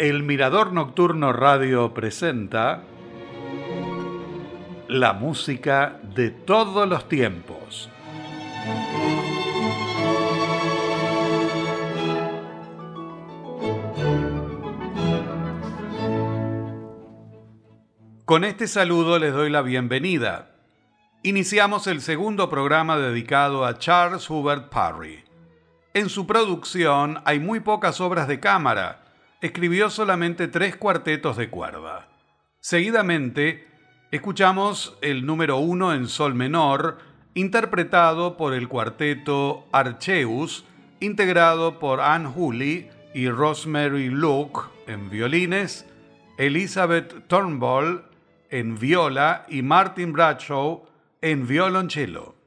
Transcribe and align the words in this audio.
El 0.00 0.22
Mirador 0.22 0.72
Nocturno 0.72 1.30
Radio 1.30 1.92
presenta 1.92 2.84
la 4.88 5.12
música 5.12 6.00
de 6.14 6.30
todos 6.30 6.88
los 6.88 7.06
tiempos. 7.06 7.90
Con 18.24 18.44
este 18.44 18.68
saludo 18.68 19.18
les 19.18 19.34
doy 19.34 19.50
la 19.50 19.60
bienvenida. 19.60 20.52
Iniciamos 21.22 21.86
el 21.86 22.00
segundo 22.00 22.48
programa 22.48 22.96
dedicado 22.96 23.66
a 23.66 23.76
Charles 23.76 24.30
Hubert 24.30 24.70
Parry. 24.70 25.22
En 25.92 26.08
su 26.08 26.26
producción 26.26 27.20
hay 27.26 27.38
muy 27.38 27.60
pocas 27.60 28.00
obras 28.00 28.28
de 28.28 28.40
cámara, 28.40 29.09
escribió 29.40 29.90
solamente 29.90 30.48
tres 30.48 30.76
cuartetos 30.76 31.36
de 31.36 31.48
cuerda. 31.48 32.08
Seguidamente, 32.60 33.66
escuchamos 34.10 34.98
el 35.00 35.24
número 35.24 35.58
uno 35.58 35.94
en 35.94 36.08
sol 36.08 36.34
menor, 36.34 36.98
interpretado 37.34 38.36
por 38.36 38.54
el 38.54 38.68
cuarteto 38.68 39.66
Archeus, 39.72 40.64
integrado 41.00 41.78
por 41.78 42.00
Anne 42.00 42.28
Hooley 42.28 42.90
y 43.14 43.28
Rosemary 43.28 44.08
Luke 44.08 44.60
en 44.86 45.08
violines, 45.08 45.86
Elizabeth 46.36 47.26
Turnbull 47.26 48.04
en 48.50 48.78
viola 48.78 49.46
y 49.48 49.62
Martin 49.62 50.12
Bradshaw 50.12 50.84
en 51.22 51.46
violonchelo. 51.46 52.39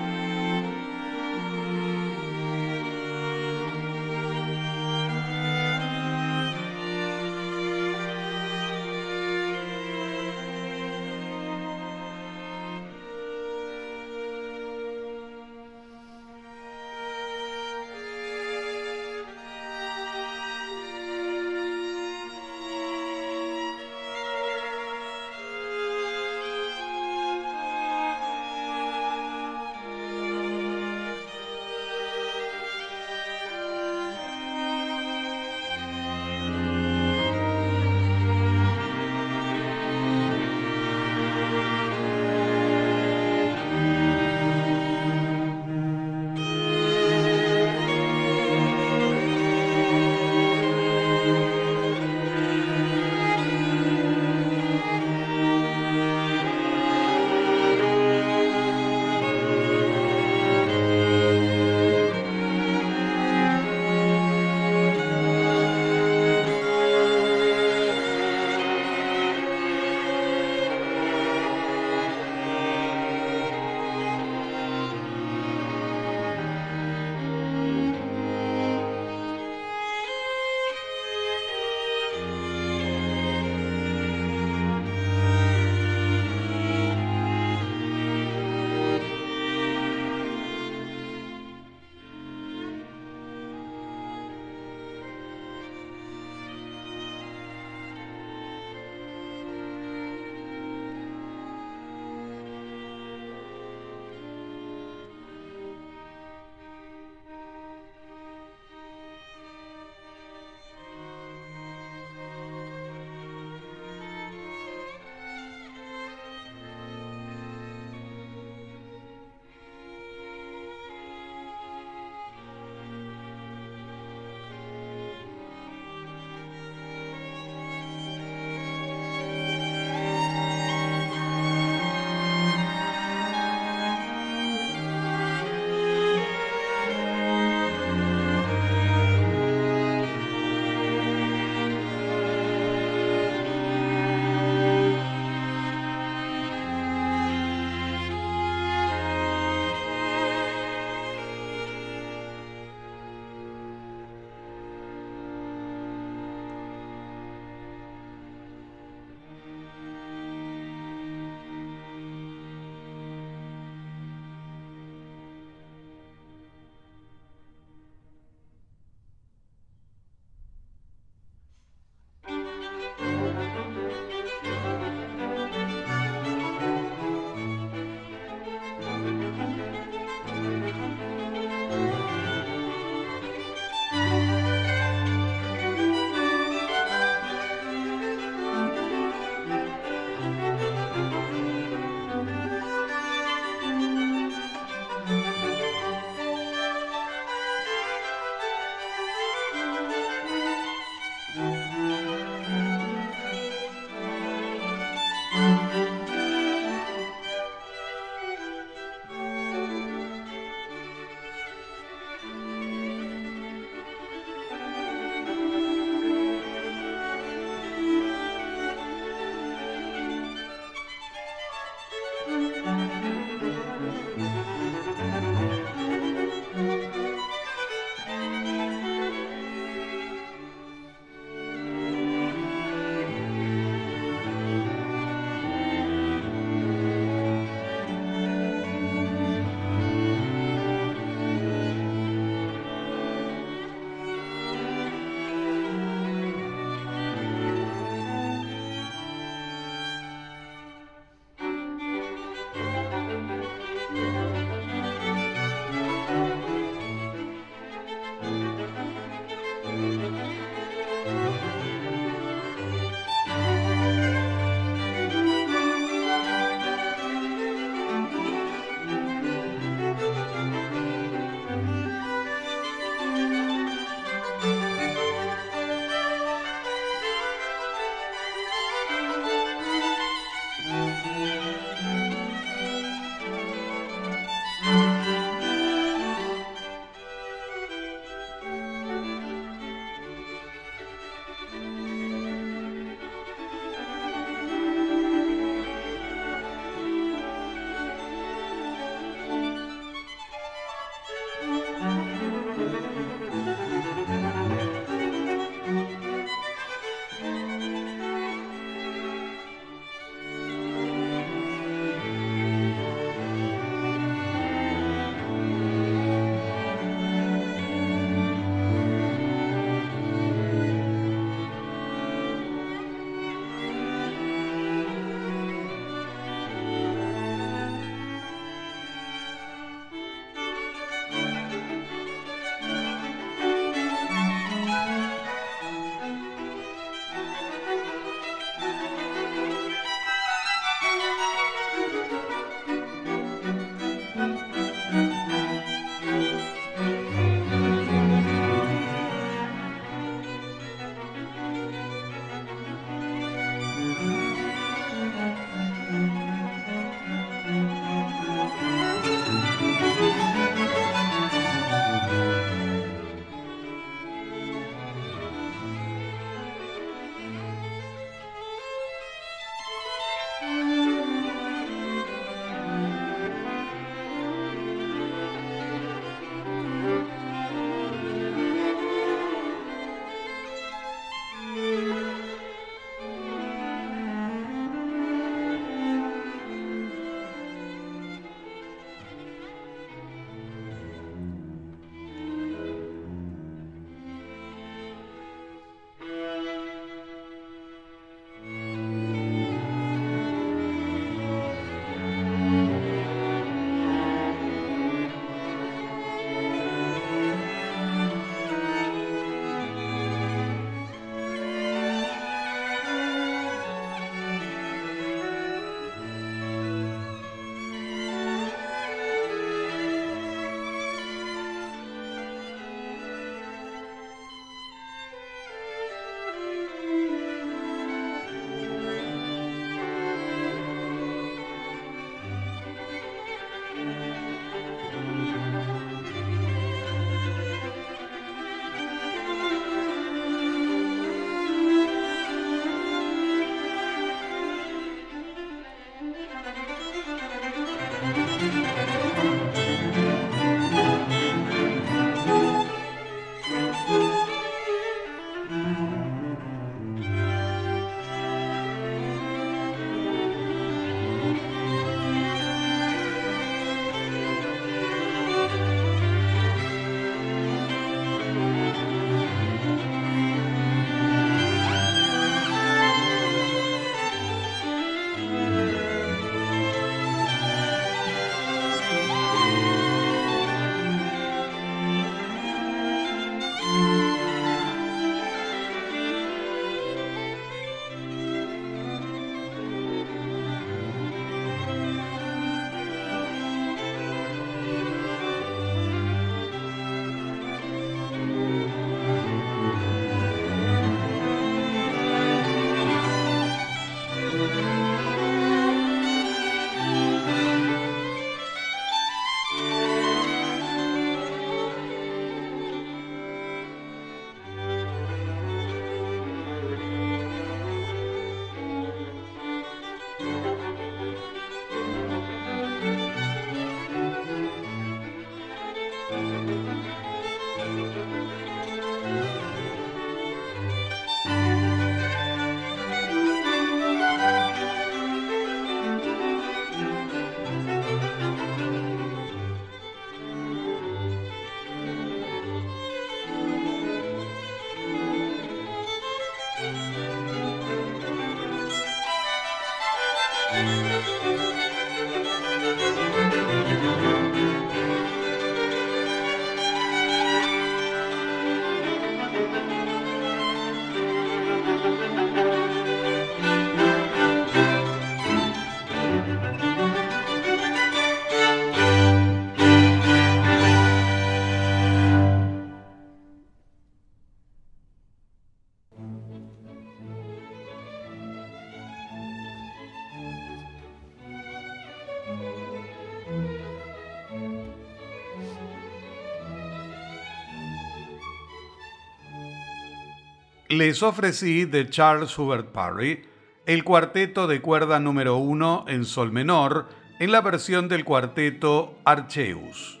les 590.76 591.02
ofrecí 591.02 591.64
de 591.64 591.88
Charles 591.88 592.38
Hubert 592.38 592.66
Parry 592.66 593.24
el 593.64 593.82
cuarteto 593.82 594.46
de 594.46 594.60
cuerda 594.60 595.00
número 595.00 595.36
uno 595.36 595.84
en 595.88 596.04
sol 596.04 596.32
menor 596.32 596.88
en 597.18 597.32
la 597.32 597.40
versión 597.40 597.88
del 597.88 598.04
cuarteto 598.04 598.98
Archeus. 599.04 600.00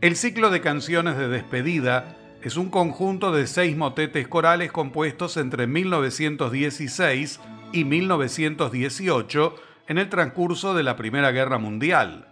El 0.00 0.16
ciclo 0.16 0.50
de 0.50 0.60
canciones 0.60 1.16
de 1.16 1.28
despedida 1.28 2.16
es 2.42 2.56
un 2.56 2.68
conjunto 2.68 3.30
de 3.30 3.46
seis 3.46 3.76
motetes 3.76 4.26
corales 4.26 4.72
compuestos 4.72 5.36
entre 5.36 5.68
1916 5.68 7.40
y 7.72 7.84
1918 7.84 9.54
en 9.86 9.98
el 9.98 10.08
transcurso 10.08 10.74
de 10.74 10.82
la 10.82 10.96
Primera 10.96 11.30
Guerra 11.30 11.58
Mundial. 11.58 12.28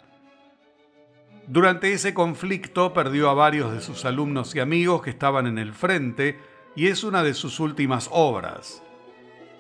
Durante 1.47 1.93
ese 1.93 2.15
conflicto 2.15 2.93
perdió 2.93 3.31
a 3.31 3.35
varios 3.35 3.73
de 3.73 3.81
sus 3.81 4.05
alumnos 4.05 4.55
y 4.55 4.61
amigos 4.61 5.03
que 5.03 5.11
estaban 5.11 5.47
en 5.47 5.59
el 5.59 5.73
frente 5.73 6.51
y 6.77 6.89
es 6.89 7.05
una 7.05 7.23
de 7.23 7.35
sus 7.35 7.61
últimas 7.61 8.09
obras. 8.13 8.83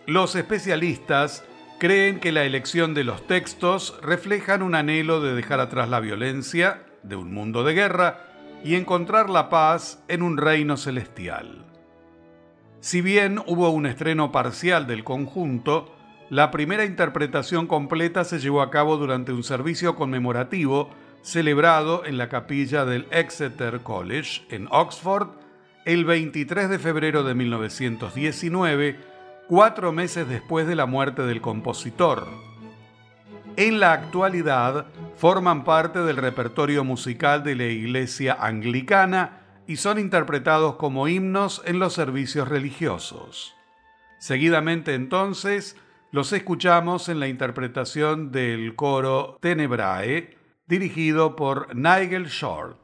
Los 0.06 0.34
especialistas 0.36 1.44
creen 1.78 2.20
que 2.20 2.32
la 2.32 2.44
elección 2.44 2.94
de 2.94 3.04
los 3.04 3.26
textos 3.26 3.98
reflejan 4.02 4.62
un 4.62 4.74
anhelo 4.74 5.20
de 5.20 5.34
dejar 5.34 5.60
atrás 5.60 5.88
la 5.88 6.00
violencia 6.00 6.84
de 7.02 7.16
un 7.16 7.32
mundo 7.32 7.64
de 7.64 7.74
guerra 7.74 8.26
y 8.62 8.74
encontrar 8.74 9.30
la 9.30 9.48
paz 9.48 10.02
en 10.08 10.22
un 10.22 10.36
reino 10.36 10.76
celestial. 10.76 11.64
Si 12.80 13.00
bien 13.00 13.40
hubo 13.46 13.70
un 13.70 13.86
estreno 13.86 14.32
parcial 14.32 14.86
del 14.86 15.04
conjunto, 15.04 15.94
la 16.30 16.50
primera 16.50 16.84
interpretación 16.84 17.66
completa 17.66 18.24
se 18.24 18.38
llevó 18.38 18.62
a 18.62 18.70
cabo 18.70 18.96
durante 18.96 19.32
un 19.32 19.42
servicio 19.42 19.96
conmemorativo 19.96 20.90
celebrado 21.22 22.04
en 22.04 22.18
la 22.18 22.28
capilla 22.28 22.84
del 22.84 23.06
Exeter 23.10 23.80
College 23.80 24.42
en 24.48 24.68
Oxford 24.70 25.28
el 25.84 26.04
23 26.04 26.68
de 26.68 26.78
febrero 26.78 27.22
de 27.24 27.34
1919, 27.34 28.98
cuatro 29.48 29.92
meses 29.92 30.28
después 30.28 30.66
de 30.66 30.76
la 30.76 30.86
muerte 30.86 31.22
del 31.22 31.40
compositor. 31.40 32.28
En 33.56 33.80
la 33.80 33.92
actualidad 33.92 34.86
forman 35.16 35.64
parte 35.64 36.00
del 36.00 36.16
repertorio 36.16 36.84
musical 36.84 37.42
de 37.42 37.56
la 37.56 37.66
Iglesia 37.66 38.36
Anglicana 38.40 39.40
y 39.66 39.76
son 39.76 39.98
interpretados 39.98 40.76
como 40.76 41.08
himnos 41.08 41.62
en 41.64 41.78
los 41.78 41.94
servicios 41.94 42.48
religiosos. 42.48 43.54
Seguidamente 44.18 44.94
entonces 44.94 45.76
los 46.10 46.32
escuchamos 46.32 47.08
en 47.08 47.20
la 47.20 47.28
interpretación 47.28 48.32
del 48.32 48.74
coro 48.74 49.38
Tenebrae, 49.40 50.36
dirigido 50.66 51.36
por 51.36 51.74
Nigel 51.74 52.26
Short. 52.26 52.79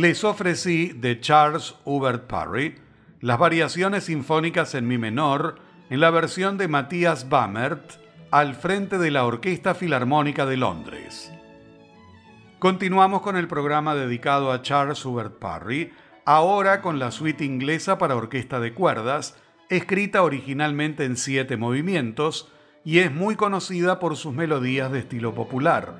Les 0.00 0.22
ofrecí 0.22 0.92
de 0.92 1.18
Charles 1.18 1.74
Hubert 1.84 2.28
Parry 2.28 2.76
las 3.20 3.36
variaciones 3.36 4.04
sinfónicas 4.04 4.76
en 4.76 4.86
mi 4.86 4.96
menor 4.96 5.56
en 5.90 6.00
la 6.00 6.10
versión 6.10 6.56
de 6.56 6.68
Matthias 6.68 7.28
Bammert 7.28 7.94
al 8.30 8.54
frente 8.54 8.98
de 8.98 9.10
la 9.10 9.24
Orquesta 9.24 9.74
Filarmónica 9.74 10.46
de 10.46 10.56
Londres. 10.56 11.32
Continuamos 12.60 13.22
con 13.22 13.36
el 13.36 13.48
programa 13.48 13.96
dedicado 13.96 14.52
a 14.52 14.62
Charles 14.62 15.04
Hubert 15.04 15.38
Parry, 15.38 15.92
ahora 16.24 16.80
con 16.80 17.00
la 17.00 17.10
suite 17.10 17.44
inglesa 17.44 17.98
para 17.98 18.14
orquesta 18.14 18.60
de 18.60 18.74
cuerdas, 18.74 19.36
escrita 19.68 20.22
originalmente 20.22 21.06
en 21.06 21.16
siete 21.16 21.56
movimientos 21.56 22.52
y 22.84 23.00
es 23.00 23.12
muy 23.12 23.34
conocida 23.34 23.98
por 23.98 24.16
sus 24.16 24.32
melodías 24.32 24.92
de 24.92 25.00
estilo 25.00 25.34
popular. 25.34 25.96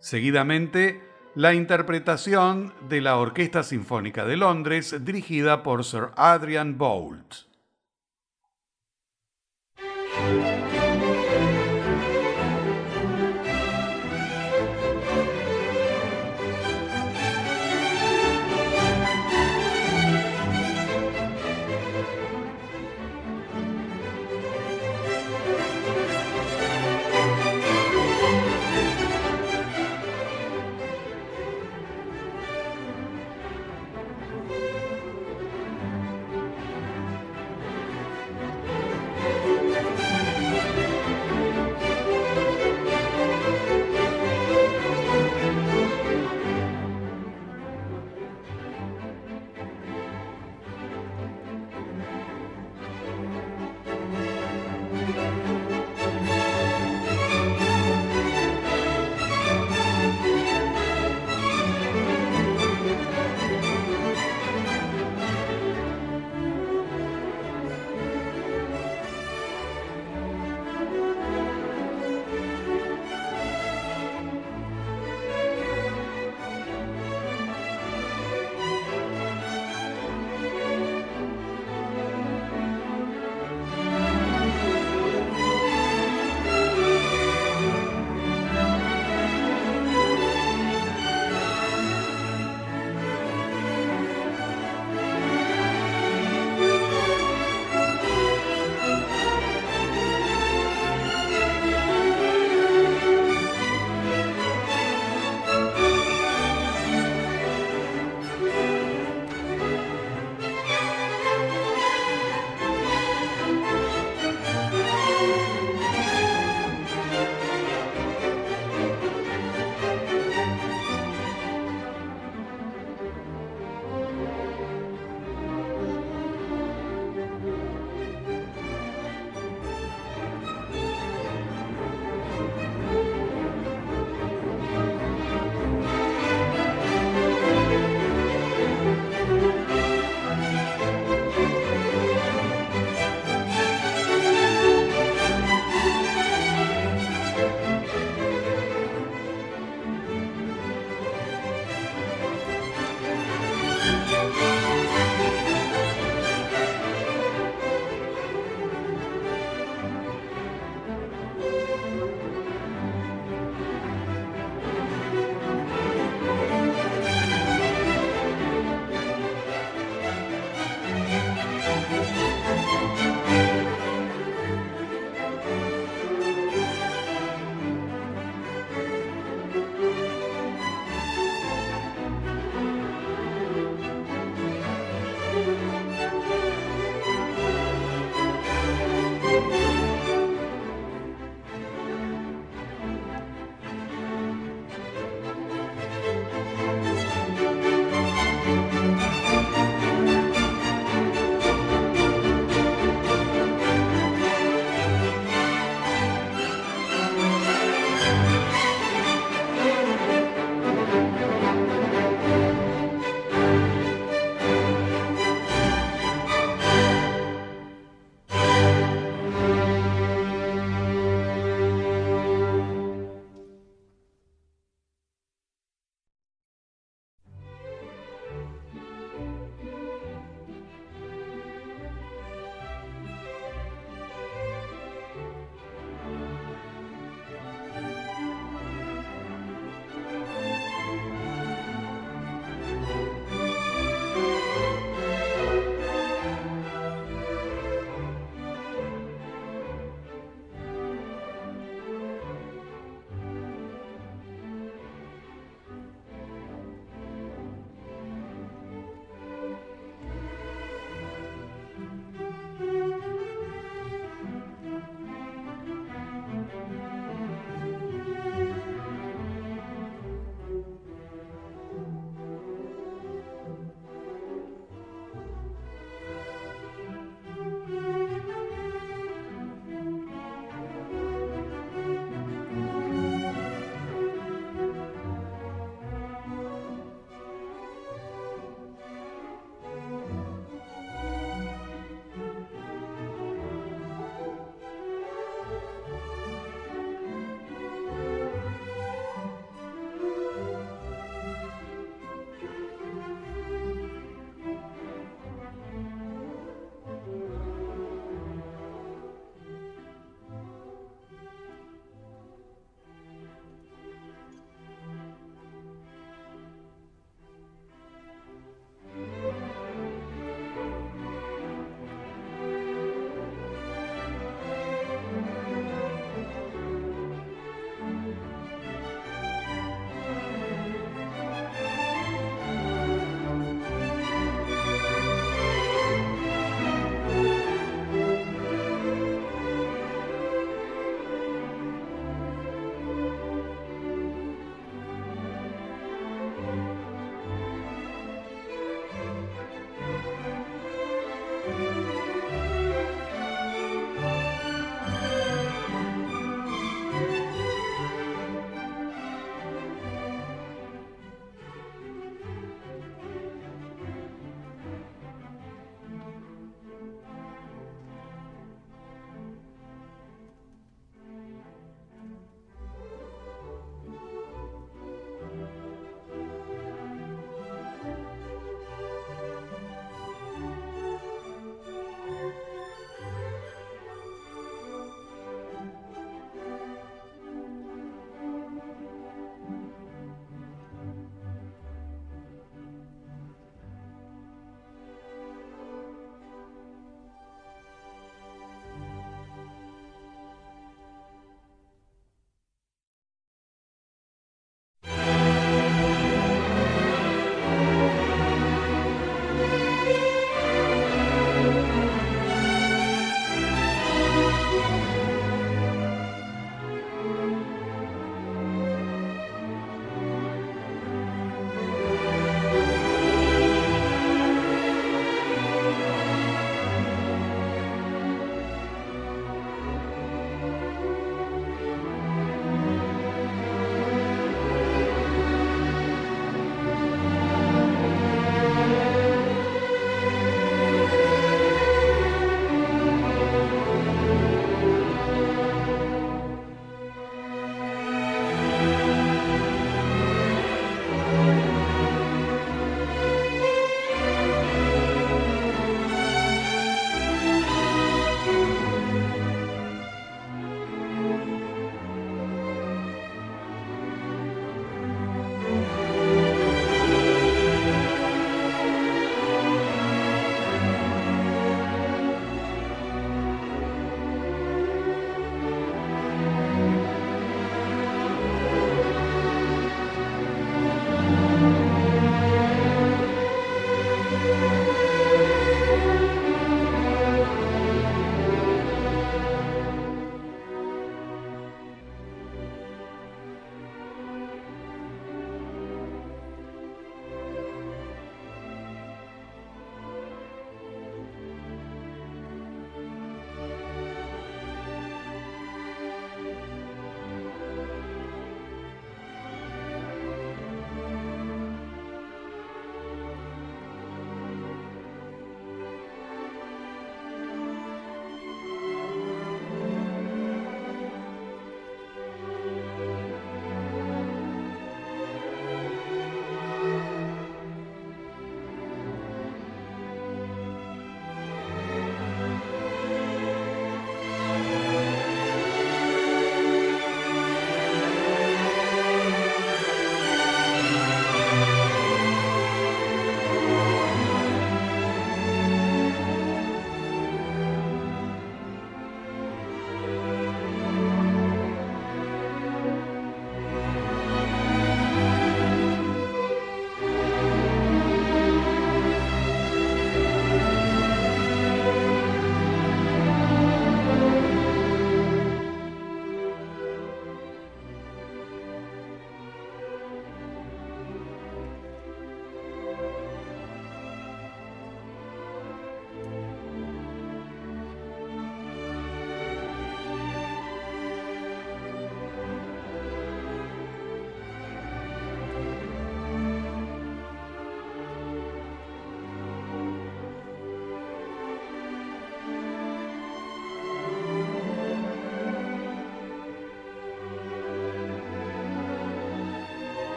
Seguidamente, 0.00 1.05
la 1.36 1.52
interpretación 1.52 2.72
de 2.88 3.02
la 3.02 3.18
Orquesta 3.18 3.62
Sinfónica 3.62 4.24
de 4.24 4.38
Londres 4.38 5.04
dirigida 5.04 5.62
por 5.62 5.84
Sir 5.84 6.08
Adrian 6.16 6.78
Boult. 6.78 7.45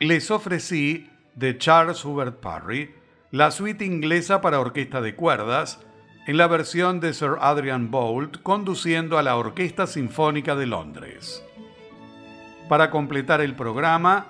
Les 0.00 0.30
ofrecí 0.30 1.10
de 1.34 1.58
Charles 1.58 2.02
Hubert 2.06 2.40
Parry 2.40 2.94
la 3.30 3.50
suite 3.50 3.84
inglesa 3.84 4.40
para 4.40 4.58
orquesta 4.58 5.02
de 5.02 5.14
cuerdas 5.14 5.78
en 6.26 6.38
la 6.38 6.46
versión 6.46 7.00
de 7.00 7.12
Sir 7.12 7.36
Adrian 7.38 7.90
Boult 7.90 8.42
conduciendo 8.42 9.18
a 9.18 9.22
la 9.22 9.36
Orquesta 9.36 9.86
Sinfónica 9.86 10.56
de 10.56 10.66
Londres. 10.66 11.44
Para 12.68 12.90
completar 12.90 13.42
el 13.42 13.54
programa, 13.54 14.28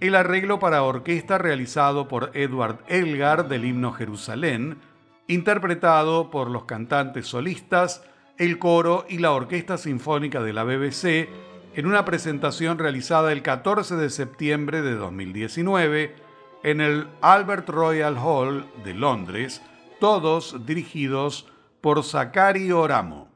el 0.00 0.16
arreglo 0.16 0.58
para 0.58 0.82
orquesta 0.82 1.38
realizado 1.38 2.08
por 2.08 2.32
Edward 2.34 2.80
Elgar 2.88 3.48
del 3.48 3.64
himno 3.64 3.92
Jerusalén, 3.92 4.78
interpretado 5.28 6.30
por 6.30 6.50
los 6.50 6.64
cantantes 6.64 7.28
solistas, 7.28 8.02
el 8.38 8.58
coro 8.58 9.06
y 9.08 9.18
la 9.18 9.30
Orquesta 9.30 9.78
Sinfónica 9.78 10.42
de 10.42 10.52
la 10.52 10.64
BBC 10.64 11.28
en 11.74 11.86
una 11.86 12.04
presentación 12.04 12.78
realizada 12.78 13.32
el 13.32 13.42
14 13.42 13.96
de 13.96 14.10
septiembre 14.10 14.82
de 14.82 14.94
2019 14.94 16.14
en 16.62 16.80
el 16.80 17.08
Albert 17.20 17.68
Royal 17.68 18.16
Hall 18.18 18.66
de 18.84 18.94
Londres, 18.94 19.62
todos 19.98 20.66
dirigidos 20.66 21.48
por 21.80 22.04
Zachary 22.04 22.70
Oramo. 22.72 23.31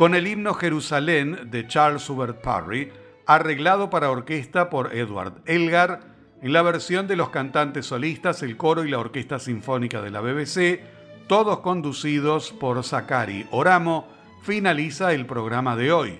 Con 0.00 0.14
el 0.14 0.26
himno 0.26 0.54
Jerusalén 0.54 1.50
de 1.50 1.66
Charles 1.66 2.08
Hubert 2.08 2.40
Parry, 2.40 2.90
arreglado 3.26 3.90
para 3.90 4.10
orquesta 4.10 4.70
por 4.70 4.96
Edward 4.96 5.42
Elgar, 5.44 6.00
en 6.40 6.54
la 6.54 6.62
versión 6.62 7.06
de 7.06 7.16
los 7.16 7.28
cantantes 7.28 7.84
solistas, 7.84 8.42
el 8.42 8.56
coro 8.56 8.82
y 8.82 8.90
la 8.90 8.98
Orquesta 8.98 9.38
Sinfónica 9.38 10.00
de 10.00 10.10
la 10.10 10.22
BBC, 10.22 10.80
todos 11.26 11.60
conducidos 11.60 12.50
por 12.50 12.82
Zachary 12.82 13.46
Oramo, 13.50 14.08
finaliza 14.42 15.12
el 15.12 15.26
programa 15.26 15.76
de 15.76 15.92
hoy. 15.92 16.18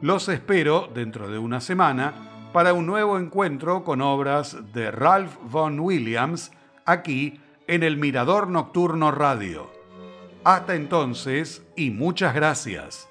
Los 0.00 0.30
espero 0.30 0.88
dentro 0.94 1.28
de 1.28 1.36
una 1.36 1.60
semana 1.60 2.48
para 2.54 2.72
un 2.72 2.86
nuevo 2.86 3.18
encuentro 3.18 3.84
con 3.84 4.00
obras 4.00 4.72
de 4.72 4.90
Ralph 4.90 5.36
Vaughan 5.42 5.80
Williams 5.80 6.50
aquí 6.86 7.42
en 7.66 7.82
el 7.82 7.98
Mirador 7.98 8.48
Nocturno 8.48 9.10
Radio. 9.10 9.75
Hasta 10.46 10.76
entonces 10.76 11.60
y 11.74 11.90
muchas 11.90 12.32
gracias. 12.32 13.08